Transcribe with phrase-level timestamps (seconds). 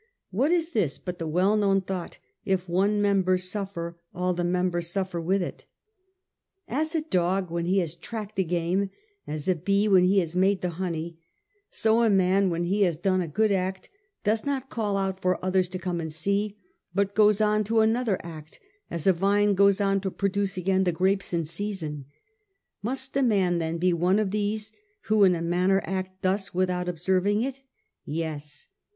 [0.31, 4.87] What is this but the well known thought,' If one member suffer, all the members
[4.89, 5.67] suffer with it?''
[6.67, 8.89] As a dog when he has tracked the game,
[9.27, 11.19] as a bee when he has made the honey,
[11.69, 13.89] so a man when he has ^^ done a good act
[14.23, 16.57] does not call out for others to come and see,
[16.95, 18.59] but goes on to another act
[18.89, 22.05] as a vine goes on to produce again the grapes in season.
[22.81, 24.71] Must a man then be one of these,
[25.03, 27.61] who in a manner act thus without observing it?
[28.03, 28.67] Yes.